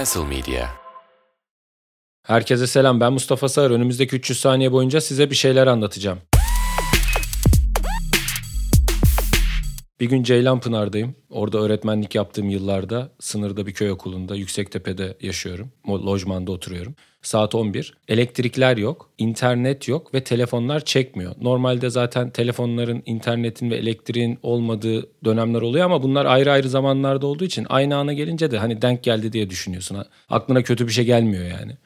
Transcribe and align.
Castle 0.00 0.24
Media. 0.24 0.68
Herkese 2.26 2.66
selam 2.66 3.00
ben 3.00 3.12
Mustafa 3.12 3.48
Sağır. 3.48 3.70
Önümüzdeki 3.70 4.16
300 4.16 4.40
saniye 4.40 4.72
boyunca 4.72 5.00
size 5.00 5.30
bir 5.30 5.34
şeyler 5.34 5.66
anlatacağım. 5.66 6.18
Bir 10.00 10.06
gün 10.06 10.22
Ceylanpınar'dayım. 10.22 11.14
Orada 11.30 11.58
öğretmenlik 11.58 12.14
yaptığım 12.14 12.50
yıllarda 12.50 13.10
sınırda 13.18 13.66
bir 13.66 13.72
köy 13.72 13.90
okulunda 13.90 14.36
Yüksektepe'de 14.36 15.16
yaşıyorum. 15.20 15.72
Lojmanda 15.88 16.52
oturuyorum. 16.52 16.94
Saat 17.22 17.54
11. 17.54 17.94
Elektrikler 18.08 18.76
yok, 18.76 19.10
internet 19.18 19.88
yok 19.88 20.14
ve 20.14 20.24
telefonlar 20.24 20.84
çekmiyor. 20.84 21.34
Normalde 21.40 21.90
zaten 21.90 22.30
telefonların, 22.30 23.02
internetin 23.06 23.70
ve 23.70 23.76
elektriğin 23.76 24.38
olmadığı 24.42 25.06
dönemler 25.24 25.62
oluyor 25.62 25.84
ama 25.84 26.02
bunlar 26.02 26.26
ayrı 26.26 26.52
ayrı 26.52 26.68
zamanlarda 26.68 27.26
olduğu 27.26 27.44
için 27.44 27.66
aynı 27.68 27.96
ana 27.96 28.12
gelince 28.12 28.50
de 28.50 28.58
hani 28.58 28.82
denk 28.82 29.02
geldi 29.02 29.32
diye 29.32 29.50
düşünüyorsun. 29.50 29.98
Aklına 30.28 30.62
kötü 30.62 30.86
bir 30.86 30.92
şey 30.92 31.04
gelmiyor 31.04 31.44
yani. 31.44 31.76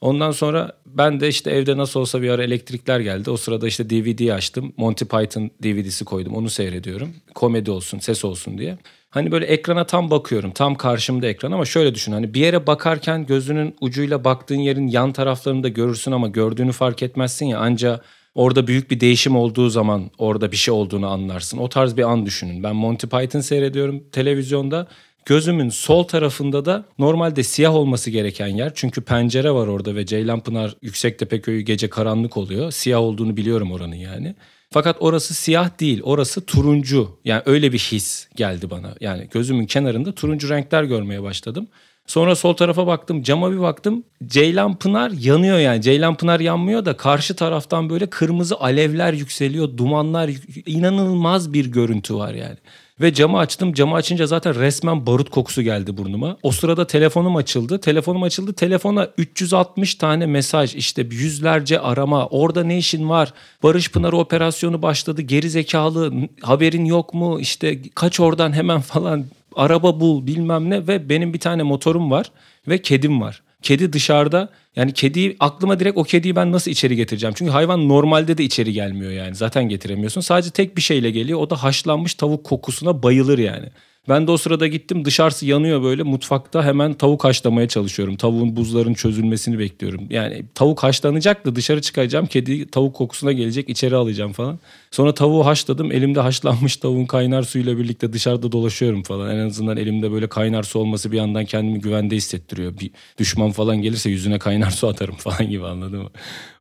Ondan 0.00 0.30
sonra 0.30 0.72
ben 0.86 1.20
de 1.20 1.28
işte 1.28 1.50
evde 1.50 1.76
nasıl 1.76 2.00
olsa 2.00 2.22
bir 2.22 2.30
ara 2.30 2.44
elektrikler 2.44 3.00
geldi. 3.00 3.30
O 3.30 3.36
sırada 3.36 3.68
işte 3.68 3.90
DVD 3.90 4.28
açtım. 4.28 4.72
Monty 4.76 5.04
Python 5.04 5.50
DVD'si 5.62 6.04
koydum. 6.04 6.34
Onu 6.34 6.50
seyrediyorum. 6.50 7.14
Komedi 7.34 7.70
olsun, 7.70 7.98
ses 7.98 8.24
olsun 8.24 8.58
diye. 8.58 8.78
Hani 9.10 9.32
böyle 9.32 9.46
ekrana 9.46 9.86
tam 9.86 10.10
bakıyorum. 10.10 10.50
Tam 10.50 10.74
karşımda 10.74 11.26
ekran 11.26 11.52
ama 11.52 11.64
şöyle 11.64 11.94
düşün. 11.94 12.12
Hani 12.12 12.34
bir 12.34 12.40
yere 12.40 12.66
bakarken 12.66 13.26
gözünün 13.26 13.76
ucuyla 13.80 14.24
baktığın 14.24 14.58
yerin 14.58 14.88
yan 14.88 15.12
taraflarını 15.12 15.62
da 15.62 15.68
görürsün 15.68 16.12
ama 16.12 16.28
gördüğünü 16.28 16.72
fark 16.72 17.02
etmezsin 17.02 17.46
ya. 17.46 17.58
Anca 17.58 18.00
orada 18.34 18.66
büyük 18.66 18.90
bir 18.90 19.00
değişim 19.00 19.36
olduğu 19.36 19.68
zaman 19.68 20.10
orada 20.18 20.52
bir 20.52 20.56
şey 20.56 20.74
olduğunu 20.74 21.06
anlarsın. 21.06 21.58
O 21.58 21.68
tarz 21.68 21.96
bir 21.96 22.02
an 22.02 22.26
düşünün. 22.26 22.62
Ben 22.62 22.76
Monty 22.76 23.06
Python 23.06 23.40
seyrediyorum 23.40 24.04
televizyonda. 24.12 24.86
Gözümün 25.30 25.68
sol 25.68 26.02
tarafında 26.02 26.64
da 26.64 26.84
normalde 26.98 27.42
siyah 27.42 27.74
olması 27.74 28.10
gereken 28.10 28.46
yer. 28.46 28.72
Çünkü 28.74 29.00
pencere 29.00 29.50
var 29.50 29.66
orada 29.66 29.94
ve 29.94 30.06
Ceylanpınar 30.06 30.76
Yüksektepe 30.82 31.40
köyü 31.40 31.60
gece 31.60 31.90
karanlık 31.90 32.36
oluyor. 32.36 32.70
Siyah 32.70 33.00
olduğunu 33.00 33.36
biliyorum 33.36 33.72
oranın 33.72 33.94
yani. 33.94 34.34
Fakat 34.70 34.96
orası 35.00 35.34
siyah 35.34 35.80
değil, 35.80 36.00
orası 36.02 36.46
turuncu. 36.46 37.18
Yani 37.24 37.42
öyle 37.46 37.72
bir 37.72 37.78
his 37.78 38.28
geldi 38.36 38.70
bana. 38.70 38.94
Yani 39.00 39.28
gözümün 39.32 39.66
kenarında 39.66 40.12
turuncu 40.12 40.48
renkler 40.48 40.84
görmeye 40.84 41.22
başladım. 41.22 41.68
Sonra 42.06 42.36
sol 42.36 42.54
tarafa 42.54 42.86
baktım, 42.86 43.22
cama 43.22 43.52
bir 43.52 43.60
baktım. 43.60 44.04
Ceylanpınar 44.26 45.10
yanıyor 45.10 45.58
yani. 45.58 45.82
Ceylanpınar 45.82 46.40
yanmıyor 46.40 46.84
da 46.84 46.96
karşı 46.96 47.36
taraftan 47.36 47.90
böyle 47.90 48.06
kırmızı 48.06 48.60
alevler 48.60 49.12
yükseliyor, 49.12 49.76
dumanlar, 49.76 50.30
inanılmaz 50.66 51.52
bir 51.52 51.66
görüntü 51.66 52.14
var 52.14 52.34
yani. 52.34 52.56
Ve 53.00 53.14
camı 53.14 53.38
açtım. 53.38 53.72
Camı 53.72 53.94
açınca 53.94 54.26
zaten 54.26 54.54
resmen 54.54 55.06
barut 55.06 55.30
kokusu 55.30 55.62
geldi 55.62 55.96
burnuma. 55.96 56.36
O 56.42 56.50
sırada 56.50 56.86
telefonum 56.86 57.36
açıldı. 57.36 57.80
Telefonum 57.80 58.22
açıldı. 58.22 58.52
Telefona 58.52 59.08
360 59.18 59.94
tane 59.94 60.26
mesaj 60.26 60.74
işte 60.74 61.06
yüzlerce 61.10 61.80
arama. 61.80 62.26
Orada 62.26 62.64
ne 62.64 62.78
işin 62.78 63.08
var? 63.08 63.32
Barış 63.62 63.90
Pınar 63.90 64.12
operasyonu 64.12 64.82
başladı. 64.82 65.22
Geri 65.22 65.50
zekalı 65.50 66.12
haberin 66.42 66.84
yok 66.84 67.14
mu? 67.14 67.40
İşte 67.40 67.82
kaç 67.94 68.20
oradan 68.20 68.52
hemen 68.52 68.80
falan 68.80 69.24
araba 69.56 70.00
bul 70.00 70.26
bilmem 70.26 70.70
ne 70.70 70.86
ve 70.86 71.08
benim 71.08 71.34
bir 71.34 71.40
tane 71.40 71.62
motorum 71.62 72.10
var 72.10 72.30
ve 72.68 72.82
kedim 72.82 73.20
var. 73.20 73.42
Kedi 73.62 73.92
dışarıda 73.92 74.48
yani 74.76 74.92
kediyi 74.92 75.36
aklıma 75.40 75.80
direkt 75.80 75.98
o 75.98 76.02
kediyi 76.02 76.36
ben 76.36 76.52
nasıl 76.52 76.70
içeri 76.70 76.96
getireceğim? 76.96 77.34
Çünkü 77.38 77.52
hayvan 77.52 77.88
normalde 77.88 78.38
de 78.38 78.44
içeri 78.44 78.72
gelmiyor 78.72 79.12
yani 79.12 79.34
zaten 79.34 79.68
getiremiyorsun. 79.68 80.20
Sadece 80.20 80.50
tek 80.50 80.76
bir 80.76 80.82
şeyle 80.82 81.10
geliyor 81.10 81.40
o 81.40 81.50
da 81.50 81.62
haşlanmış 81.62 82.14
tavuk 82.14 82.44
kokusuna 82.44 83.02
bayılır 83.02 83.38
yani. 83.38 83.68
Ben 84.08 84.26
de 84.26 84.30
o 84.30 84.36
sırada 84.36 84.66
gittim 84.66 85.04
dışarısı 85.04 85.46
yanıyor 85.46 85.82
böyle 85.82 86.02
mutfakta 86.02 86.64
hemen 86.64 86.94
tavuk 86.94 87.24
haşlamaya 87.24 87.68
çalışıyorum. 87.68 88.16
Tavuğun 88.16 88.56
buzların 88.56 88.94
çözülmesini 88.94 89.58
bekliyorum. 89.58 90.06
Yani 90.10 90.44
tavuk 90.54 90.82
haşlanacak 90.82 91.46
da 91.46 91.56
dışarı 91.56 91.82
çıkacağım 91.82 92.26
kedi 92.26 92.70
tavuk 92.70 92.94
kokusuna 92.96 93.32
gelecek 93.32 93.68
içeri 93.68 93.96
alacağım 93.96 94.32
falan. 94.32 94.58
Sonra 94.90 95.14
tavuğu 95.14 95.46
haşladım 95.46 95.92
elimde 95.92 96.20
haşlanmış 96.20 96.76
tavuğun 96.76 97.04
kaynar 97.04 97.42
suyuyla 97.42 97.78
birlikte 97.78 98.12
dışarıda 98.12 98.52
dolaşıyorum 98.52 99.02
falan. 99.02 99.36
En 99.36 99.46
azından 99.46 99.76
elimde 99.76 100.12
böyle 100.12 100.28
kaynar 100.28 100.62
su 100.62 100.78
olması 100.78 101.12
bir 101.12 101.16
yandan 101.16 101.44
kendimi 101.44 101.80
güvende 101.80 102.16
hissettiriyor. 102.16 102.78
Bir 102.78 102.90
düşman 103.18 103.50
falan 103.50 103.82
gelirse 103.82 104.10
yüzüne 104.10 104.38
kaynar 104.38 104.70
su 104.70 104.88
atarım 104.88 105.14
falan 105.16 105.50
gibi 105.50 105.66
anladın 105.66 106.02
mı? 106.02 106.10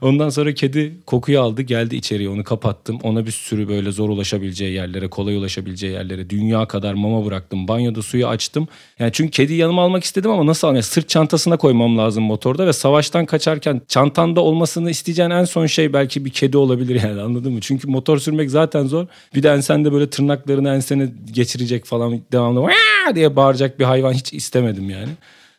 Ondan 0.02 0.30
sonra 0.30 0.54
kedi 0.54 0.96
kokuyu 1.06 1.42
aldı 1.42 1.62
geldi 1.62 1.96
içeriye 1.96 2.30
onu 2.30 2.44
kapattım. 2.44 3.00
Ona 3.04 3.26
bir 3.26 3.32
sürü 3.32 3.68
böyle 3.68 3.92
zor 3.92 4.10
ulaşabileceği 4.10 4.74
yerlere 4.74 5.08
kolay 5.08 5.36
ulaşabileceği 5.36 5.94
yerlere 5.94 6.30
dünya 6.30 6.66
kadar 6.66 6.94
mama 6.94 7.29
bıraktım. 7.30 7.68
Banyoda 7.68 8.02
suyu 8.02 8.28
açtım. 8.28 8.68
Yani 9.00 9.12
çünkü 9.14 9.32
kediyi 9.32 9.60
yanıma 9.60 9.84
almak 9.84 10.04
istedim 10.04 10.32
ama 10.32 10.46
nasıl 10.46 10.68
almayayım? 10.68 10.84
Sırt 10.84 11.10
çantasına 11.10 11.58
koymam 11.58 11.98
lazım 11.98 12.24
motorda 12.24 12.68
ve 12.68 12.74
savaştan 12.74 13.26
kaçarken 13.26 13.82
çantanda 13.88 14.42
olmasını 14.42 14.90
isteyeceğin 14.90 15.30
en 15.30 15.44
son 15.44 15.66
şey 15.66 15.94
belki 15.94 16.26
bir 16.26 16.30
kedi 16.30 16.58
olabilir 16.58 17.02
yani 17.04 17.22
anladın 17.22 17.54
mı? 17.54 17.62
Çünkü 17.62 17.88
motor 17.88 18.18
sürmek 18.18 18.52
zaten 18.52 18.86
zor. 18.86 19.06
Bir 19.36 19.44
de 19.44 19.50
ensende 19.50 19.94
böyle 19.94 20.10
tırnaklarını 20.10 20.70
ensene 20.70 21.10
geçirecek 21.34 21.86
falan 21.86 22.22
devamlı 22.32 22.70
diye 23.16 23.36
bağıracak 23.36 23.80
bir 23.80 23.86
hayvan 23.86 24.14
hiç 24.14 24.34
istemedim 24.34 24.90
yani. 24.90 25.10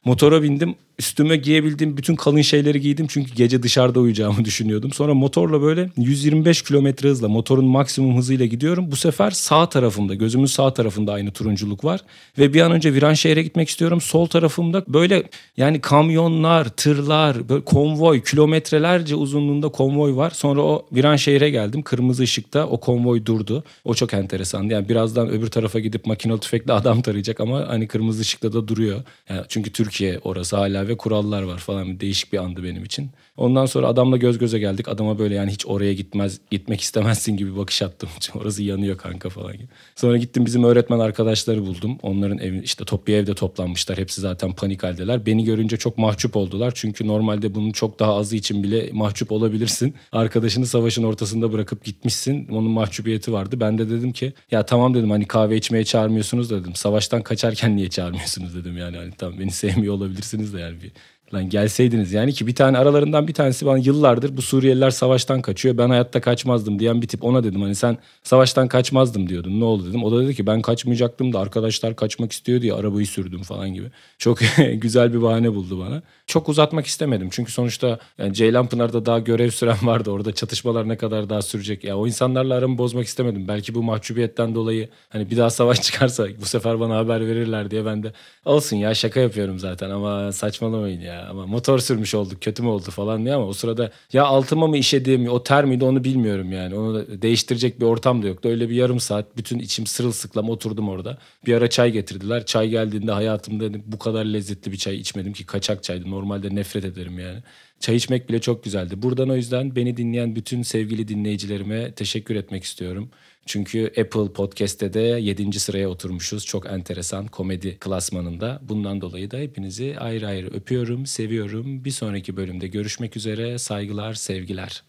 Motora 0.05 0.43
bindim. 0.43 0.75
Üstüme 1.01 1.37
giyebildiğim 1.37 1.97
bütün 1.97 2.17
kalın 2.17 2.41
şeyleri 2.41 2.81
giydim 2.81 3.07
çünkü 3.09 3.35
gece 3.35 3.63
dışarıda 3.63 4.01
uyuyacağımı 4.01 4.45
düşünüyordum. 4.45 4.93
Sonra 4.93 5.15
motorla 5.15 5.63
böyle 5.63 5.91
125 5.97 6.63
kilometre 6.63 7.09
hızla 7.09 7.29
motorun 7.29 7.65
maksimum 7.65 8.17
hızıyla 8.17 8.47
gidiyorum. 8.47 8.91
Bu 8.91 8.97
sefer 8.97 9.31
sağ 9.31 9.69
tarafımda 9.69 10.15
gözümün 10.15 10.47
sağ 10.47 10.75
tarafında 10.75 11.13
aynı 11.13 11.31
turunculuk 11.31 11.85
var. 11.85 12.01
Ve 12.39 12.55
bir 12.55 12.61
an 12.61 12.73
önce 12.73 12.95
Viranşehir'e 12.95 13.43
gitmek 13.43 13.69
istiyorum. 13.69 14.01
Sol 14.01 14.27
tarafımda 14.27 14.85
böyle 14.89 15.23
yani 15.57 15.81
kamyonlar, 15.81 16.69
tırlar, 16.69 17.49
böyle 17.49 17.65
konvoy 17.65 18.23
kilometrelerce 18.23 19.15
uzunluğunda 19.15 19.69
konvoy 19.69 20.17
var. 20.17 20.31
Sonra 20.31 20.61
o 20.61 20.87
Viranşehir'e 20.93 21.51
geldim. 21.51 21.83
Kırmızı 21.83 22.23
ışıkta 22.23 22.67
o 22.67 22.81
konvoy 22.81 23.25
durdu. 23.25 23.65
O 23.85 23.95
çok 23.95 24.15
enteresandı. 24.15 24.73
Yani 24.73 24.89
birazdan 24.89 25.29
öbür 25.29 25.47
tarafa 25.47 25.79
gidip 25.79 26.07
makinalı 26.07 26.41
tüfekle 26.41 26.73
adam 26.81 27.03
tarayacak 27.03 27.41
ama 27.41 27.69
hani 27.69 27.89
kırmızı 27.89 28.21
ışıkta 28.21 28.53
da 28.53 28.69
duruyor. 28.69 29.03
Yani 29.29 29.41
çünkü 29.49 29.73
Türkiye 29.73 30.19
orası 30.25 30.57
hala 30.57 30.90
ve 30.91 30.97
kurallar 30.97 31.43
var 31.43 31.59
falan. 31.59 32.01
Değişik 32.01 32.33
bir 32.33 32.39
andı 32.39 32.65
benim 32.65 32.85
için. 32.85 33.11
Ondan 33.41 33.67
sonra 33.67 33.87
adamla 33.87 34.17
göz 34.17 34.39
göze 34.39 34.59
geldik. 34.59 34.89
Adama 34.89 35.19
böyle 35.19 35.35
yani 35.35 35.51
hiç 35.51 35.67
oraya 35.67 35.93
gitmez 35.93 36.41
gitmek 36.51 36.81
istemezsin 36.81 37.37
gibi 37.37 37.57
bakış 37.57 37.83
attım. 37.83 38.09
Orası 38.35 38.63
yanıyor 38.63 38.97
kanka 38.97 39.29
falan 39.29 39.53
gibi. 39.53 39.69
Sonra 39.97 40.17
gittim 40.17 40.47
bizim 40.47 40.65
öğretmen 40.65 40.99
arkadaşları 40.99 41.63
buldum. 41.67 41.99
Onların 42.03 42.39
evi 42.39 42.63
işte 42.65 42.85
top 42.85 43.07
bir 43.07 43.15
evde 43.15 43.35
toplanmışlar. 43.35 43.99
Hepsi 43.99 44.21
zaten 44.21 44.53
panik 44.53 44.83
haldeler. 44.83 45.27
Beni 45.27 45.45
görünce 45.45 45.77
çok 45.77 45.99
mahcup 45.99 46.37
oldular. 46.37 46.73
Çünkü 46.75 47.07
normalde 47.07 47.55
bunun 47.55 47.73
çok 47.73 47.99
daha 47.99 48.15
azı 48.15 48.37
için 48.37 48.63
bile 48.63 48.91
mahcup 48.93 49.33
olabilirsin. 49.33 49.95
Arkadaşını 50.13 50.67
savaşın 50.67 51.03
ortasında 51.03 51.53
bırakıp 51.53 51.85
gitmişsin. 51.85 52.49
Onun 52.49 52.71
mahcubiyeti 52.71 53.33
vardı. 53.33 53.61
Ben 53.61 53.79
de 53.79 53.91
dedim 53.91 54.13
ki 54.13 54.33
ya 54.51 54.67
tamam 54.67 54.95
dedim 54.95 55.11
hani 55.11 55.27
kahve 55.27 55.57
içmeye 55.57 55.85
çağırmıyorsunuz 55.85 56.51
dedim. 56.51 56.75
Savaştan 56.75 57.23
kaçarken 57.23 57.77
niye 57.77 57.89
çağırmıyorsunuz 57.91 58.55
dedim 58.55 58.77
yani. 58.77 58.97
Hani 58.97 59.11
tamam 59.19 59.39
beni 59.41 59.51
sevmiyor 59.51 59.95
olabilirsiniz 59.95 60.55
de 60.55 60.61
yani 60.61 60.83
bir 60.83 60.93
Lan 61.35 61.49
gelseydiniz 61.49 62.13
yani 62.13 62.33
ki 62.33 62.47
bir 62.47 62.55
tane 62.55 62.79
aralarından 62.79 63.29
bir 63.29 63.35
tanesi 63.35 63.67
bana 63.67 63.79
yıllardır 63.79 64.37
bu 64.37 64.43
Suriyeliler 64.43 64.91
savaştan 64.91 65.43
kaçıyor. 65.43 65.79
Ben 65.79 65.89
hayatta 65.89 66.21
kaçmazdım 66.21 66.79
diyen 66.79 67.03
bir 67.03 67.09
tip 67.09 67.25
ona 67.25 67.45
dedim 67.45 67.63
hani 67.63 67.75
sen 67.75 67.99
savaştan 68.23 68.69
kaçmazdım 68.69 69.29
diyordun 69.29 69.61
ne 69.61 69.65
oldu 69.65 69.89
dedim. 69.89 70.05
O 70.05 70.13
da 70.13 70.23
dedi 70.25 70.35
ki 70.35 70.47
ben 70.47 70.63
kaçmayacaktım 70.63 71.33
da 71.33 71.39
arkadaşlar 71.39 71.97
kaçmak 71.97 72.33
istiyor 72.33 72.61
diye 72.61 72.75
arabayı 72.75 73.07
sürdüm 73.07 73.43
falan 73.43 73.75
gibi. 73.75 73.87
Çok 74.19 74.39
güzel 74.75 75.13
bir 75.15 75.23
bahane 75.23 75.55
buldu 75.55 75.79
bana. 75.79 76.03
Çok 76.27 76.49
uzatmak 76.49 76.87
istemedim 76.87 77.29
çünkü 77.31 77.53
sonuçta 77.53 77.99
yani 78.19 78.35
Ceylanpınar'da 78.35 79.07
daha 79.07 79.19
görev 79.19 79.51
süren 79.51 79.79
vardı 79.83 80.11
orada 80.11 80.35
çatışmalar 80.35 80.89
ne 80.89 80.97
kadar 80.97 81.31
daha 81.31 81.43
sürecek. 81.43 81.85
Ya 81.85 81.97
o 81.99 82.07
insanlarla 82.07 82.55
aramı 82.55 82.79
bozmak 82.79 83.07
istemedim. 83.07 83.49
Belki 83.49 83.75
bu 83.75 83.83
mahcubiyetten 83.83 84.55
dolayı 84.55 84.89
hani 85.09 85.31
bir 85.31 85.37
daha 85.37 85.51
savaş 85.51 85.83
çıkarsa 85.83 86.27
bu 86.41 86.47
sefer 86.47 86.81
bana 86.81 86.97
haber 86.97 87.27
verirler 87.27 87.71
diye 87.71 87.87
ben 87.87 88.03
de 88.03 88.13
olsun 88.45 88.77
ya 88.77 88.95
şaka 88.95 89.21
yapıyorum 89.21 89.59
zaten 89.59 89.91
ama 89.91 90.33
saçmalamayın 90.33 91.01
ya 91.01 91.20
ama 91.29 91.47
motor 91.47 91.79
sürmüş 91.79 92.15
olduk 92.15 92.43
kötü 92.43 92.63
mü 92.63 92.69
oldu 92.69 92.91
falan 92.91 93.25
diye 93.25 93.35
ama 93.35 93.47
o 93.47 93.53
sırada 93.53 93.91
ya 94.13 94.25
altıma 94.25 94.67
mı 94.67 94.77
işediğim 94.77 95.29
o 95.29 95.43
ter 95.43 95.65
miydi 95.65 95.85
onu 95.85 96.05
bilmiyorum 96.05 96.53
yani. 96.53 96.75
Onu 96.75 97.23
değiştirecek 97.23 97.81
bir 97.81 97.87
ortam 97.87 98.23
da 98.23 98.27
yoktu. 98.27 98.49
Öyle 98.49 98.69
bir 98.69 98.75
yarım 98.75 99.01
saat 99.01 99.37
bütün 99.37 99.59
içim 99.59 99.87
sırılsıklam 99.87 100.51
oturdum 100.51 100.89
orada. 100.89 101.19
Bir 101.47 101.55
ara 101.55 101.71
çay 101.71 101.91
getirdiler. 101.93 102.47
Çay 102.47 102.69
geldiğinde 102.69 103.13
hayatımda 103.13 103.65
bu 103.87 103.99
kadar 103.99 104.25
lezzetli 104.25 104.73
bir 104.73 104.77
çay 104.77 104.97
içmedim 104.97 105.33
ki 105.33 105.47
kaçak 105.47 105.83
çaydı. 105.83 106.11
Normalde 106.11 106.55
nefret 106.55 106.85
ederim 106.85 107.19
yani 107.19 107.43
çay 107.81 107.97
içmek 107.97 108.29
bile 108.29 108.41
çok 108.41 108.65
güzeldi 108.65 109.03
buradan 109.03 109.31
o 109.31 109.37
yüzden 109.37 109.77
beni 109.77 109.97
dinleyen 109.97 110.37
bütün 110.37 110.63
sevgili 110.63 111.09
dinleyicilerime 111.09 111.93
teşekkür 111.93 112.37
etmek 112.37 112.65
istiyorum 112.65 113.11
çünkü 113.47 113.87
Apple 113.87 114.33
Podcast'te 114.33 114.93
de 114.93 115.01
7. 115.01 115.61
sıraya 115.61 115.89
oturmuşuz. 115.89 116.47
Çok 116.47 116.67
enteresan 116.67 117.27
komedi 117.27 117.77
klasmanında. 117.81 118.61
Bundan 118.63 119.01
dolayı 119.01 119.31
da 119.31 119.39
hepinizi 119.39 119.97
ayrı 119.99 120.27
ayrı 120.27 120.47
öpüyorum, 120.47 121.07
seviyorum. 121.07 121.85
Bir 121.85 121.91
sonraki 121.91 122.37
bölümde 122.37 122.69
görüşmek 122.69 123.17
üzere. 123.17 123.59
Saygılar, 123.59 124.15
sevgiler. 124.15 124.83